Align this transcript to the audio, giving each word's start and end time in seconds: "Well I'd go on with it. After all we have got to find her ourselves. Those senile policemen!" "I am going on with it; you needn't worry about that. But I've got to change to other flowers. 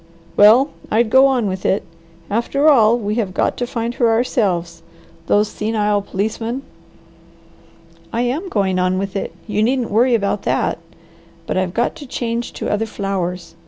"Well 0.35 0.71
I'd 0.89 1.11
go 1.11 1.27
on 1.27 1.45
with 1.45 1.63
it. 1.63 1.83
After 2.27 2.67
all 2.67 2.97
we 2.97 3.13
have 3.21 3.35
got 3.35 3.55
to 3.57 3.67
find 3.67 3.93
her 3.93 4.09
ourselves. 4.09 4.81
Those 5.27 5.47
senile 5.47 6.01
policemen!" 6.01 6.63
"I 8.11 8.21
am 8.23 8.49
going 8.49 8.79
on 8.79 8.97
with 8.97 9.15
it; 9.15 9.31
you 9.45 9.61
needn't 9.61 9.91
worry 9.91 10.15
about 10.15 10.41
that. 10.41 10.79
But 11.45 11.55
I've 11.57 11.75
got 11.75 11.93
to 11.97 12.07
change 12.07 12.51
to 12.53 12.67
other 12.71 12.87
flowers. 12.87 13.53